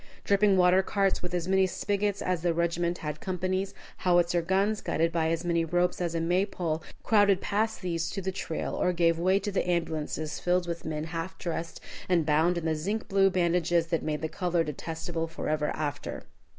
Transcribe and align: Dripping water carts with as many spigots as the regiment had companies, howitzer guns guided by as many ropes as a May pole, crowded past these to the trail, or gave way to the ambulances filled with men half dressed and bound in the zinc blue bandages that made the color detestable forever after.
Dripping 0.23 0.57
water 0.57 0.81
carts 0.81 1.21
with 1.21 1.31
as 1.35 1.47
many 1.47 1.67
spigots 1.67 2.23
as 2.23 2.41
the 2.41 2.55
regiment 2.55 2.97
had 2.97 3.19
companies, 3.21 3.75
howitzer 3.97 4.41
guns 4.41 4.81
guided 4.81 5.11
by 5.11 5.29
as 5.29 5.45
many 5.45 5.63
ropes 5.63 6.01
as 6.01 6.15
a 6.15 6.19
May 6.19 6.43
pole, 6.43 6.81
crowded 7.03 7.39
past 7.39 7.83
these 7.83 8.09
to 8.09 8.19
the 8.19 8.31
trail, 8.31 8.73
or 8.73 8.93
gave 8.93 9.19
way 9.19 9.37
to 9.37 9.51
the 9.51 9.69
ambulances 9.69 10.39
filled 10.39 10.65
with 10.67 10.85
men 10.85 11.03
half 11.03 11.37
dressed 11.37 11.79
and 12.09 12.25
bound 12.25 12.57
in 12.57 12.65
the 12.65 12.73
zinc 12.73 13.07
blue 13.09 13.29
bandages 13.29 13.85
that 13.91 14.01
made 14.01 14.21
the 14.23 14.27
color 14.27 14.63
detestable 14.63 15.27
forever 15.27 15.67
after. 15.75 16.23